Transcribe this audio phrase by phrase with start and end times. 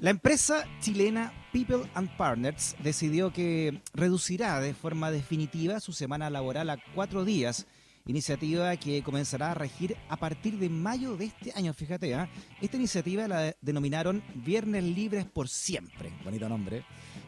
[0.00, 6.70] La empresa chilena People and Partners decidió que reducirá de forma definitiva su semana laboral
[6.70, 7.66] a cuatro días,
[8.06, 11.74] iniciativa que comenzará a regir a partir de mayo de este año.
[11.74, 12.30] Fíjate, ¿ah?
[12.62, 16.82] esta iniciativa la denominaron Viernes Libres por Siempre, bonito nombre,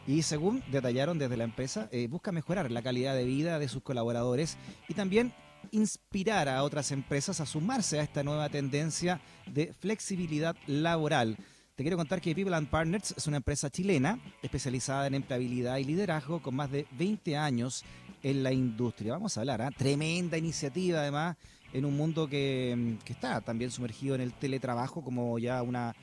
[0.07, 3.83] y según detallaron desde la empresa, eh, busca mejorar la calidad de vida de sus
[3.83, 5.31] colaboradores y también
[5.69, 11.37] inspirar a otras empresas a sumarse a esta nueva tendencia de flexibilidad laboral.
[11.75, 15.85] Te quiero contar que People and Partners es una empresa chilena especializada en empleabilidad y
[15.85, 17.83] liderazgo con más de 20 años
[18.21, 19.13] en la industria.
[19.13, 19.71] Vamos a hablar, ¿ah?
[19.75, 21.35] tremenda iniciativa además
[21.73, 25.95] en un mundo que, está también sumergido en el teletrabajo como ya una,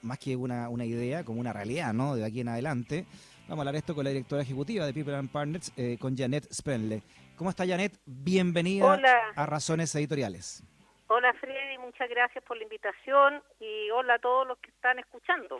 [0.00, 2.16] más que una, una idea, como una realidad, ¿no?
[2.16, 3.04] De aquí en adelante.
[3.48, 6.50] Vamos a hablar esto con la directora ejecutiva de People and Partners, eh, con Janet
[6.50, 7.02] Sprenle.
[7.36, 8.00] ¿Cómo está Janet?
[8.06, 8.98] Bienvenida
[9.36, 10.62] a Razones Editoriales.
[11.10, 15.58] Hola Freddy, muchas gracias por la invitación y hola a todos los que están escuchando.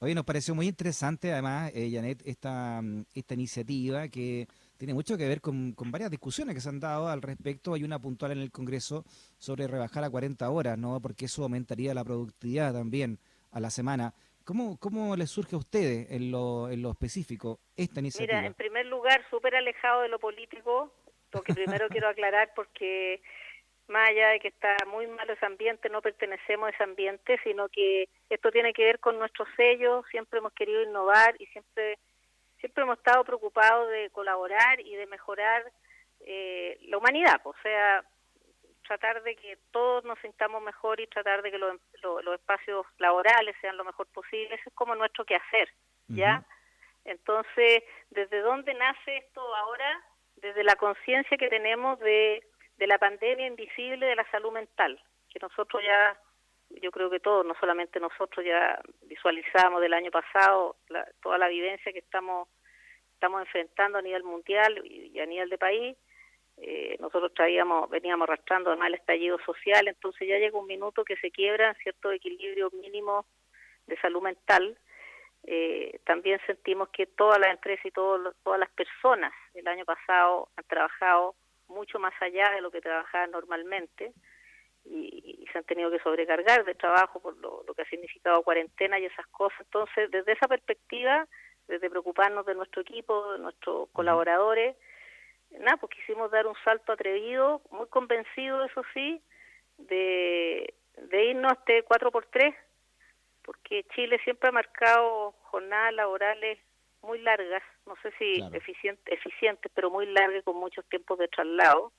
[0.00, 2.80] Oye, nos pareció muy interesante además, eh, Janet, esta,
[3.12, 7.20] esta iniciativa que tiene mucho que ver con, varias discusiones que se han dado al
[7.20, 7.74] respecto.
[7.74, 9.02] Hay una puntual en el Congreso
[9.36, 11.00] sobre rebajar a 40 horas, ¿no?
[11.00, 13.18] Porque eso aumentaría la productividad también
[13.50, 14.14] a la semana.
[14.44, 18.38] ¿Cómo, cómo les surge a ustedes en lo, en lo específico esta iniciativa?
[18.38, 20.94] Mira, en primer lugar, súper alejado de lo político,
[21.32, 23.20] lo que primero quiero aclarar porque
[23.88, 27.68] más allá de que está muy malo ese ambiente, no pertenecemos a ese ambiente, sino
[27.68, 31.98] que esto tiene que ver con nuestro sello, siempre hemos querido innovar y siempre,
[32.60, 35.64] siempre hemos estado preocupados de colaborar y de mejorar
[36.20, 38.04] eh, la humanidad, o sea,
[38.86, 41.78] tratar de que todos nos sintamos mejor y tratar de que los,
[42.34, 45.68] espacios laborales sean lo mejor posible, eso es como nuestro quehacer,
[46.08, 46.44] ¿ya?
[47.04, 50.02] Entonces, ¿desde dónde nace esto ahora?
[50.36, 52.42] Desde la conciencia que tenemos de
[52.78, 56.16] de la pandemia invisible de la salud mental, que nosotros ya,
[56.80, 60.76] yo creo que todos, no solamente nosotros, ya visualizamos del año pasado
[61.20, 62.48] toda la vivencia que estamos,
[63.14, 65.96] estamos enfrentando a nivel mundial y, a nivel de país.
[66.60, 71.16] Eh, nosotros traíamos, veníamos arrastrando además el estallido social, entonces ya llega un minuto que
[71.16, 73.26] se quiebra cierto equilibrio mínimo
[73.86, 74.76] de salud mental.
[75.44, 80.64] Eh, también sentimos que todas las empresas y todas las personas el año pasado han
[80.64, 81.34] trabajado
[81.68, 84.12] mucho más allá de lo que trabajaban normalmente
[84.84, 89.06] y, se han tenido que sobrecargar de trabajo por lo, que ha significado cuarentena y
[89.06, 89.60] esas cosas.
[89.60, 91.26] Entonces, desde esa perspectiva,
[91.66, 94.76] desde preocuparnos de nuestro equipo, de nuestros colaboradores,
[95.50, 99.22] nada, pues quisimos dar un salto atrevido, muy convencido, eso sí,
[99.78, 102.54] de, de irnos a este 4x3,
[103.42, 106.58] porque Chile siempre ha marcado jornadas laborales
[107.02, 111.92] muy largas, no sé si eficientes, pero muy largas con muchos tiempos de traslado.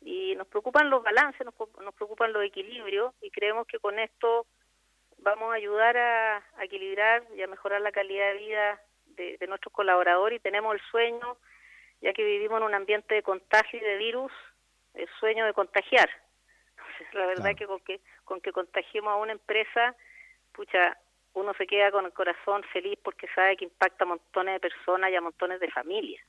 [0.00, 4.46] Y nos preocupan los balances, nos, nos preocupan los equilibrios y creemos que con esto
[5.22, 8.80] vamos a ayudar a, equilibrar y a mejorar la calidad de vida
[9.16, 11.36] de, nuestros colaboradores y tenemos el sueño,
[12.00, 14.32] ya que vivimos en un ambiente de contagio y de virus,
[14.94, 16.08] el sueño de contagiar.
[17.12, 19.94] la verdad que con que con que contagiemos a una empresa,
[20.52, 20.98] pucha,
[21.34, 25.10] uno se queda con el corazón feliz porque sabe que impacta a montones de personas
[25.10, 26.22] y a montones de familias.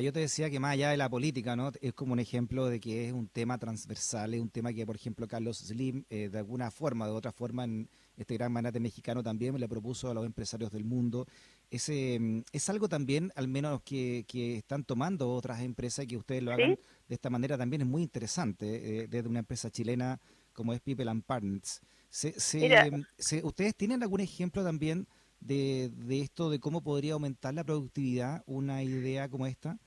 [0.00, 1.70] Yo te decía que más allá de la política, ¿no?
[1.82, 4.96] Es como un ejemplo de que es un tema transversal, es un tema que, por
[4.96, 9.22] ejemplo, Carlos Slim, eh, de alguna forma, de otra forma, en este gran manate mexicano
[9.22, 11.26] también le propuso a los empresarios del mundo.
[11.70, 16.42] Ese, mm, es algo también, al menos que, que están tomando otras empresas, que ustedes
[16.42, 16.78] lo hagan
[17.08, 20.18] de esta manera también es muy interesante, eh, desde una empresa chilena
[20.54, 21.82] como es People and Partners.
[22.12, 25.06] Se, se, ¿Ustedes tienen algún ejemplo también
[25.40, 29.78] de, de esto, de cómo podría aumentar la productividad, una idea como esta?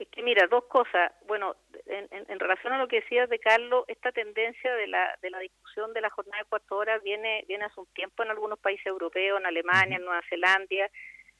[0.00, 1.12] Es que mira, dos cosas.
[1.28, 1.54] Bueno,
[1.86, 5.38] en, en, relación a lo que decías de Carlos, esta tendencia de la, de la
[5.38, 8.86] discusión de la jornada de cuatro horas viene, viene hace un tiempo en algunos países
[8.86, 10.90] europeos, en Alemania, en Nueva Zelanda.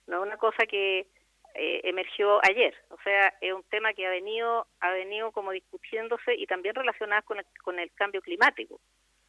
[0.06, 1.08] No es una cosa que
[1.56, 2.72] eh, emergió ayer.
[2.90, 7.22] O sea, es un tema que ha venido, ha venido como discutiéndose y también relacionado
[7.24, 8.80] con el, con el cambio climático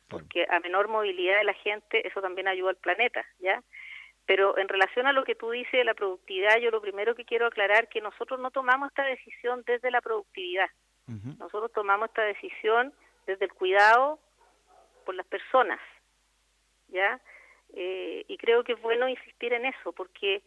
[0.10, 3.64] porque a menor movilidad de la gente eso también ayuda al planeta, ¿ya?
[4.26, 7.26] Pero en relación a lo que tú dices de la productividad, yo lo primero que
[7.26, 10.70] quiero aclarar que nosotros no tomamos esta decisión desde la productividad.
[11.40, 12.94] Nosotros tomamos esta decisión
[13.26, 14.20] desde el cuidado
[15.06, 15.80] por las personas,
[16.90, 17.20] ¿ya?
[17.74, 20.44] Eh, y creo que es bueno insistir en eso, porque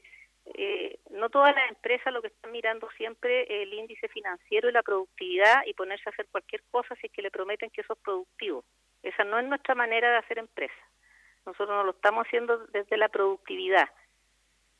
[0.54, 4.72] eh, no todas las empresas lo que están mirando siempre es el índice financiero y
[4.72, 7.94] la productividad y ponerse a hacer cualquier cosa si es que le prometen que eso
[7.94, 8.64] es productivo.
[9.02, 10.74] Esa no es nuestra manera de hacer empresa.
[11.44, 13.88] Nosotros no lo estamos haciendo desde la productividad,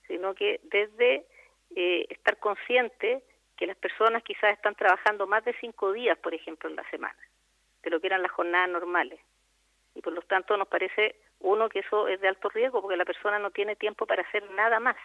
[0.06, 1.26] sino que desde
[1.74, 3.22] eh, estar consciente
[3.56, 7.19] que las personas quizás están trabajando más de cinco días, por ejemplo, en la semana,
[7.82, 9.20] de lo que eran las jornadas normales.
[9.94, 13.04] Y por lo tanto nos parece Uno, que eso es de alto riesgo porque la
[13.04, 14.96] persona no tiene tiempo para hacer nada más.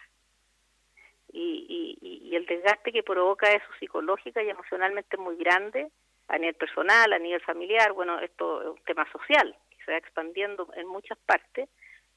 [1.34, 5.90] Y, y, y el desgaste que provoca eso psicológica y emocionalmente es muy grande
[6.28, 7.94] a nivel personal, a nivel familiar.
[7.94, 11.70] Bueno, esto es un tema social que se va expandiendo en muchas partes.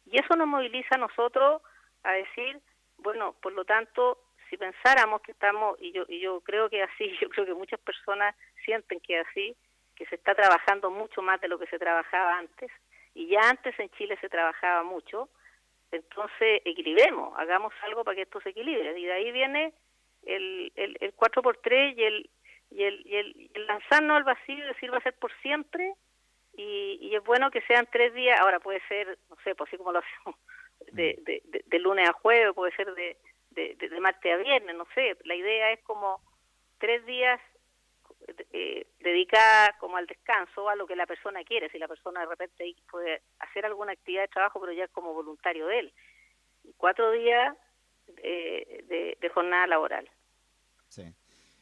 [0.06, 1.62] Y eso nos moviliza a nosotros
[2.02, 2.58] a decir,
[2.98, 4.18] bueno, por lo tanto,
[4.48, 7.80] si pensáramos que estamos, y yo, y yo creo que así, yo creo que muchas
[7.80, 8.34] personas
[8.64, 9.56] sienten que así,
[9.94, 12.70] que se está trabajando mucho más de lo que se trabajaba antes,
[13.14, 15.28] y ya antes en Chile se trabajaba mucho,
[15.92, 18.98] entonces equilibremos, hagamos algo para que esto se equilibre.
[18.98, 19.74] Y de ahí viene
[20.24, 22.30] el, el, el 4x3 y el,
[22.70, 25.94] y el, y el, el lanzarnos al vacío y decir va a ser por siempre,
[26.56, 29.76] y, y, es bueno que sean tres días, ahora puede ser, no sé, pues así
[29.76, 30.40] como lo hacemos,
[30.92, 33.16] de, de, de, de lunes a jueves, puede ser de,
[33.50, 36.20] de, martes a viernes, no sé, la idea es como
[36.78, 37.40] tres días
[38.52, 42.26] eh, dedicar como al descanso, a lo que la persona quiere, si la persona de
[42.26, 45.92] repente puede hacer alguna actividad de trabajo, pero ya es como voluntario de él.
[46.76, 47.56] Cuatro días
[48.22, 50.08] eh, de, de, jornada laboral.
[50.88, 51.02] Sí.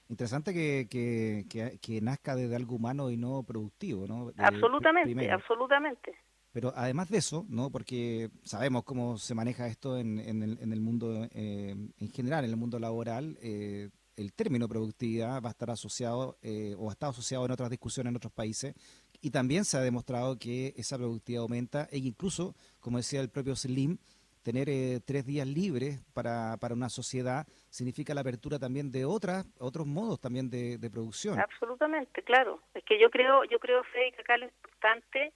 [0.08, 4.32] Interesante que, que, que, que, nazca desde algo humano y no productivo, ¿no?
[4.38, 5.34] Absolutamente, primero.
[5.34, 6.14] absolutamente.
[6.52, 7.70] Pero además de eso, ¿no?
[7.70, 12.44] porque sabemos cómo se maneja esto en, en, el, en el, mundo eh, en general,
[12.44, 16.92] en el mundo laboral, eh, el término productividad va a estar asociado eh, o ha
[16.92, 18.74] estado asociado en otras discusiones en otros países
[19.20, 23.54] y también se ha demostrado que esa productividad aumenta e incluso, como decía el propio
[23.54, 23.98] Slim,
[24.48, 29.44] tener eh, tres días libres para, para una sociedad significa la apertura también de otras
[29.60, 31.38] otros modos también de, producción.
[31.38, 32.62] Absolutamente, claro.
[32.72, 35.34] Es que yo creo, yo creo, Fede, que acá lo importante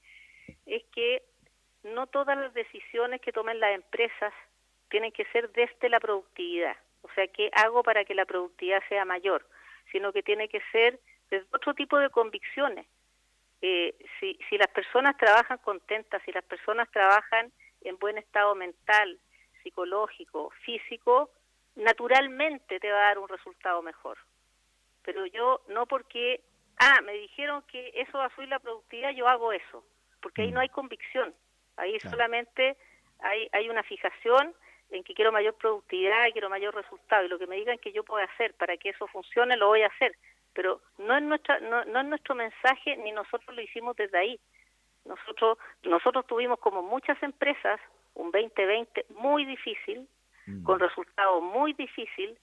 [0.64, 1.22] es que
[1.82, 4.32] no todas las decisiones que tomen las empresas
[4.88, 9.04] tienen que ser desde la productividad, o sea, ¿qué hago para que la productividad sea
[9.04, 9.46] mayor?
[9.90, 10.98] Sino que tiene que ser
[11.30, 12.86] desde otro tipo de convicciones.
[13.60, 17.52] Eh, si, si las personas trabajan contentas, si las personas trabajan
[17.84, 19.18] en buen estado mental,
[19.62, 21.30] psicológico, físico,
[21.76, 24.18] naturalmente te va a dar un resultado mejor.
[25.04, 26.42] Pero yo no porque,
[26.78, 29.84] ah, me dijeron que eso va a subir la productividad, yo hago eso
[30.22, 31.34] porque ahí no hay convicción,
[31.76, 32.16] ahí claro.
[32.16, 32.76] solamente
[33.18, 34.54] hay, hay una fijación
[34.90, 38.04] en que quiero mayor productividad, quiero mayor resultado, y lo que me digan que yo
[38.04, 40.16] puedo hacer para que eso funcione, lo voy a hacer,
[40.54, 44.40] pero no es, nuestra, no, no es nuestro mensaje, ni nosotros lo hicimos desde ahí.
[45.04, 47.80] Nosotros, nosotros tuvimos como muchas empresas
[48.14, 50.08] un 2020 muy difícil,
[50.46, 50.64] mm.
[50.64, 52.38] con resultados muy difícil,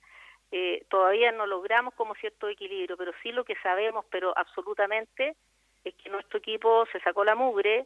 [0.51, 5.35] eh, todavía no logramos como cierto equilibrio, pero sí lo que sabemos, pero absolutamente,
[5.83, 7.85] es que nuestro equipo se sacó la mugre,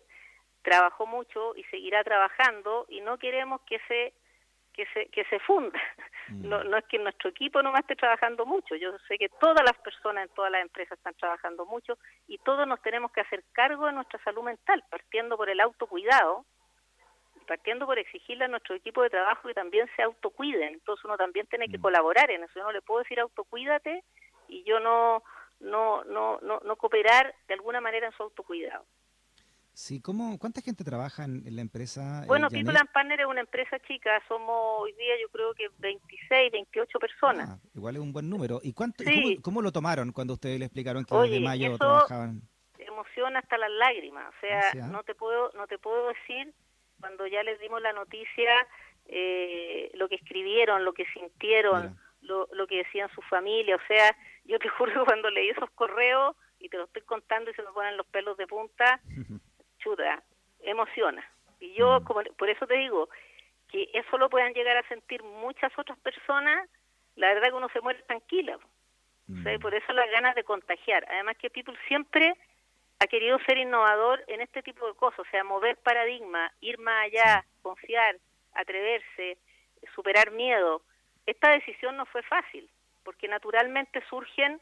[0.62, 4.14] trabajó mucho y seguirá trabajando y no queremos que se
[4.74, 5.80] que se que se funda.
[6.30, 6.48] Mm.
[6.48, 9.78] No, no es que nuestro equipo nomás esté trabajando mucho, yo sé que todas las
[9.80, 11.98] personas en todas las empresas están trabajando mucho
[12.30, 16.46] y todos nos tenemos que hacer cargo de nuestra salud mental, partiendo por el autocuidado,
[17.46, 20.76] partiendo por exigirle a nuestro equipo de trabajo que también se autocuiden.
[20.76, 21.82] Entonces uno también tiene que mm.
[21.82, 22.54] colaborar en eso.
[22.56, 24.02] Yo no le puedo decir autocuídate
[24.48, 25.24] y yo no
[25.60, 28.86] no, no, no, no cooperar de alguna manera en su autocuidado.
[29.74, 32.24] Sí, ¿cómo, ¿cuánta gente trabaja en, en la empresa?
[32.28, 35.68] Bueno, eh, People and Partner es una empresa chica, somos hoy día yo creo que
[35.80, 37.50] 26, 28 personas.
[37.50, 38.60] Ah, igual es un buen número.
[38.64, 39.22] ¿Y cuánto, sí.
[39.22, 42.42] cómo, cómo, lo tomaron cuando ustedes le explicaron que Oye, desde mayo trabajaban?
[42.94, 46.54] emociona hasta las lágrimas, o sea, ¿Ah, no te puedo no te puedo decir
[47.00, 48.52] cuando ya les dimos la noticia
[49.06, 54.16] eh, lo que escribieron, lo que sintieron, lo, lo que decían su familia, o sea,
[54.46, 57.64] yo te juro que cuando leí esos correos y te lo estoy contando y se
[57.64, 59.02] me ponen los pelos de punta,
[59.84, 60.24] chuta,
[60.62, 61.24] emociona.
[61.60, 62.04] Y yo, mm.
[62.04, 63.10] como, por eso te digo,
[63.70, 66.70] que eso lo puedan llegar a sentir muchas otras personas,
[67.16, 68.58] la verdad que uno se muere tranquila.
[68.58, 69.62] O sea, mm.
[69.62, 71.06] por eso las ganas de contagiar.
[71.10, 72.36] Además que People siempre
[73.00, 77.06] ha querido ser innovador en este tipo de cosas, o sea, mover paradigma, ir más
[77.06, 78.18] allá, confiar,
[78.54, 79.38] atreverse,
[79.96, 80.82] superar miedo.
[81.26, 82.70] Esta decisión no fue fácil
[83.04, 84.62] porque naturalmente surgen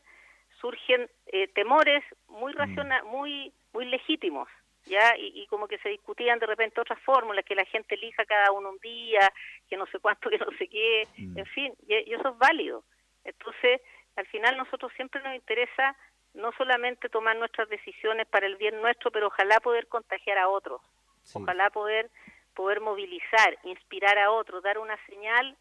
[0.60, 4.48] surgen eh, temores muy raciona muy muy legítimos
[4.86, 8.26] ya y, y, como que se discutían de repente otras fórmulas que la gente elija
[8.26, 9.32] cada uno un día
[9.70, 11.38] que no sé cuánto que no sé qué mm.
[11.38, 12.84] en fin y, y, eso es válido
[13.24, 13.82] entonces
[14.16, 15.96] al final nosotros siempre nos interesa
[16.34, 20.82] no solamente tomar nuestras decisiones para el bien nuestro pero ojalá poder contagiar a otros
[21.24, 21.38] sí.
[21.42, 22.10] ojalá poder
[22.56, 25.58] poder movilizar inspirar a otros dar una señal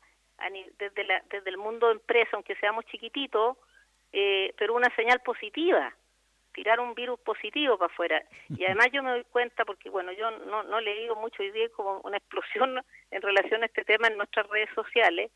[0.78, 3.56] desde, la, desde el mundo de empresa, aunque seamos chiquititos,
[4.12, 5.94] eh, pero una señal positiva,
[6.52, 8.22] tirar un virus positivo para afuera.
[8.48, 11.50] Y además yo me doy cuenta, porque bueno, yo no, no he leído mucho hoy
[11.50, 12.80] día como una explosión
[13.10, 15.30] en relación a este tema en nuestras redes sociales,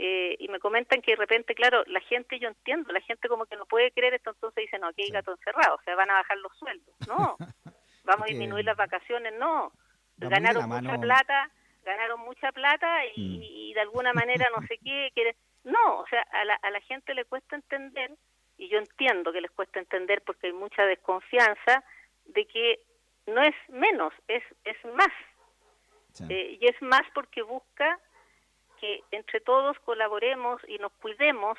[0.00, 3.46] eh, y me comentan que de repente, claro, la gente, yo entiendo, la gente como
[3.46, 6.08] que no puede creer esto, entonces dicen, no, aquí hay gato encerrado, o sea, van
[6.08, 6.94] a bajar los sueldos.
[7.08, 7.36] No,
[8.04, 9.72] vamos a disminuir las vacaciones, no.
[10.18, 11.50] ganaron mucha plata,
[11.84, 13.74] ganaron mucha plata y, mm.
[13.74, 15.34] de alguna manera no sé qué, quiere...
[15.64, 18.12] no, o sea, a la, a la gente le cuesta entender
[18.58, 21.84] y yo entiendo que les cuesta entender porque hay mucha desconfianza
[22.26, 22.80] de que
[23.26, 25.12] no es menos, es, es más.
[26.28, 28.00] Eh, y es más porque busca
[28.80, 31.56] que entre todos colaboremos y nos cuidemos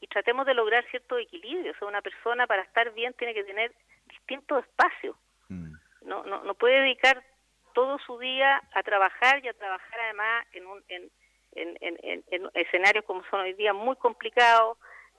[0.00, 1.72] y tratemos de lograr cierto equilibrio.
[1.72, 3.72] O sea, una persona para estar bien tiene que tener
[4.06, 5.16] distintos espacios.
[5.48, 5.72] Mm.
[6.02, 7.24] No, no, no puede dedicar
[7.72, 11.10] todo su día a trabajar y a trabajar además en, un, en,
[11.52, 14.76] en, en, en escenarios como son hoy día muy complicados,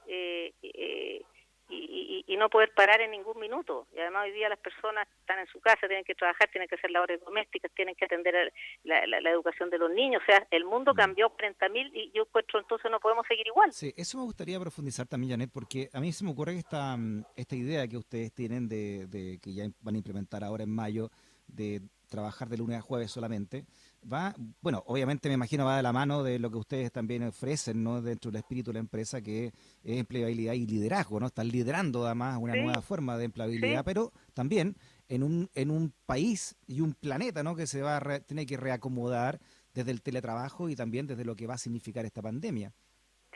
[0.08, 1.22] eh, eh,
[1.70, 3.88] y, no poder parar en ningún minuto.
[3.96, 6.76] Y además hoy día las personas están en su casa, tienen que trabajar, tienen que
[6.76, 10.22] hacer labores domésticas, tienen que atender la, educación de los niños.
[10.22, 10.96] O sea, el mundo mm.
[10.96, 13.74] cambió 30.000 y yo encuentro entonces no podemos seguir igual.
[13.74, 16.96] Sí, eso me gustaría profundizar también, Janet, porque a mí se me ocurre que esta,
[16.96, 20.70] mm, esta idea que ustedes tienen de, de que ya van a implementar ahora en
[20.70, 21.10] mayo
[21.48, 23.66] de trabajar de lunes a jueves solamente,
[24.12, 27.84] va, bueno, obviamente me imagino va de la mano de lo que ustedes también ofrecen,
[27.84, 28.02] ¿no?
[28.02, 31.28] Dentro del espíritu de la empresa, que es empleabilidad y liderazgo, ¿no?
[31.28, 34.76] Están liderando además una nueva forma de empleabilidad, pero también
[35.10, 37.56] en un, en un país y un planeta, ¿no?
[37.56, 39.40] Que se va a tiene que reacomodar
[39.74, 42.72] desde el teletrabajo y también desde lo que va a significar esta pandemia.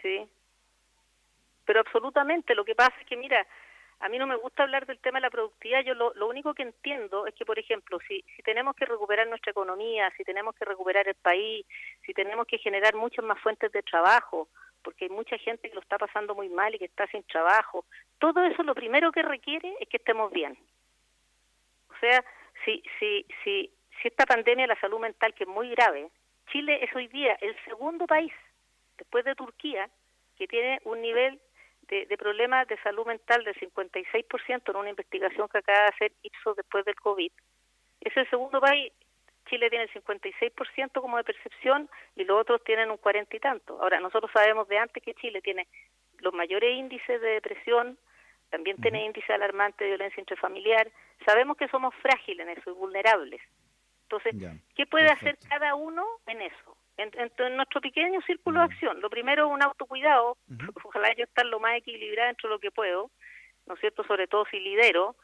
[0.01, 0.27] Sí,
[1.65, 2.55] pero absolutamente.
[2.55, 3.47] Lo que pasa es que, mira,
[4.01, 6.63] a mí no me gusta hablar del tema de la productividad, yo lo, único que
[6.63, 10.65] entiendo es que, por ejemplo, si, si tenemos que recuperar nuestra economía, si tenemos que
[10.65, 11.65] recuperar el país,
[12.05, 14.47] si tenemos que generar muchas más fuentes de trabajo,
[14.83, 17.85] porque hay mucha gente que lo está pasando muy mal y que está sin trabajo,
[18.17, 20.57] todo eso lo primero que requiere es que estemos bien.
[21.89, 22.23] O sea,
[22.65, 26.09] si, si, si, si esta pandemia de la salud mental, que es muy grave,
[26.51, 28.33] Chile es hoy día el segundo país,
[28.97, 29.87] después de Turquía,
[30.37, 31.39] que tiene un nivel
[31.91, 36.55] de, problemas de salud mental del 56% en una investigación que acaba de hacer Ipsos
[36.55, 37.31] después del COVID.
[37.99, 38.93] Es el segundo país.
[39.47, 43.81] Chile tiene el 56% como de percepción y los otros tienen un 40 y tanto.
[43.81, 45.67] Ahora, nosotros sabemos de antes que Chile tiene
[46.19, 47.97] los mayores índices de depresión,
[48.49, 50.89] también tiene índice alarmante de violencia intrafamiliar.
[51.25, 53.41] Sabemos que somos frágiles en eso y vulnerables.
[54.03, 54.35] Entonces,
[54.75, 56.77] ¿qué puede hacer cada uno en eso?
[57.01, 58.71] En, nuestro pequeño círculo de mm.
[58.71, 59.01] acción.
[59.01, 60.37] Lo primero es un autocuidado,
[60.83, 63.11] ojalá yo estar lo más equilibrada dentro de lo que puedo,
[63.67, 64.03] ¿no es cierto?
[64.03, 65.15] Sobre todo si lidero.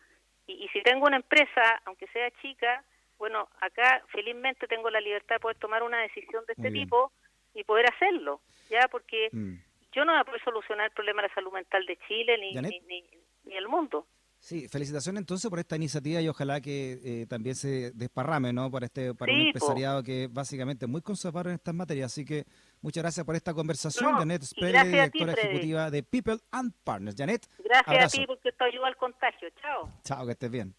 [0.48, 2.84] Y, si tengo una empresa, aunque sea chica,
[3.18, 7.12] bueno, acá felizmente tengo la libertad de poder tomar una decisión de este tipo
[7.54, 8.88] y poder hacerlo, ¿ya?
[8.90, 9.56] Porque mm.
[9.92, 12.54] yo no voy a poder solucionar el problema de la salud mental de Chile ni,
[12.54, 13.04] ni, ni,
[13.44, 14.08] ni el mundo.
[14.40, 18.72] Sí, felicitaciones entonces por esta iniciativa y ojalá que eh, también se desparrame, ¿no?
[18.72, 22.12] Para este para un empresariado que básicamente es muy conservador en estas materias.
[22.14, 22.46] Así que
[22.82, 27.16] muchas gracias por esta conversación, Janet Spelli, directora ejecutiva de People and Partners.
[27.18, 29.50] Janet, gracias a ti porque estoy ayuda al contagio.
[29.62, 29.92] Chao.
[30.04, 30.76] Chao, que estés bien.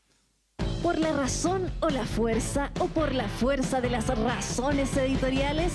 [0.82, 5.72] Por la razón o la fuerza o por la fuerza de las razones editoriales,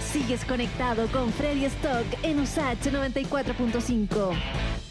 [0.00, 4.83] sigues conectado con Freddy Stock en USACH 94.5.